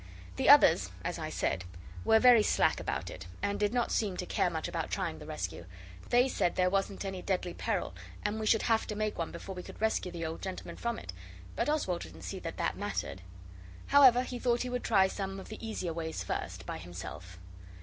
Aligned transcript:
The 0.37 0.49
others, 0.49 0.89
as 1.03 1.19
I 1.19 1.29
said, 1.29 1.63
were 2.03 2.17
very 2.17 2.41
slack 2.41 2.79
about 2.79 3.11
it, 3.11 3.27
and 3.43 3.59
did 3.59 3.71
not 3.71 3.91
seem 3.91 4.17
to 4.17 4.25
care 4.25 4.49
much 4.49 4.67
about 4.67 4.89
trying 4.89 5.19
the 5.19 5.27
rescue. 5.27 5.67
They 6.09 6.27
said 6.27 6.55
there 6.55 6.71
wasn't 6.71 7.05
any 7.05 7.21
deadly 7.21 7.53
peril, 7.53 7.93
and 8.25 8.39
we 8.39 8.47
should 8.47 8.63
have 8.63 8.87
to 8.87 8.95
make 8.95 9.19
one 9.19 9.31
before 9.31 9.53
we 9.53 9.61
could 9.61 9.79
rescue 9.79 10.11
the 10.11 10.25
old 10.25 10.41
gentleman 10.41 10.77
from 10.77 10.97
it, 10.97 11.13
but 11.55 11.69
Oswald 11.69 12.01
didn't 12.01 12.23
see 12.23 12.39
that 12.39 12.57
that 12.57 12.77
mattered. 12.77 13.21
However, 13.89 14.23
he 14.23 14.39
thought 14.39 14.63
he 14.63 14.71
would 14.71 14.83
try 14.83 15.07
some 15.07 15.39
of 15.39 15.49
the 15.49 15.63
easier 15.63 15.93
ways 15.93 16.23
first, 16.23 16.65
by 16.65 16.79
himself. 16.79 17.37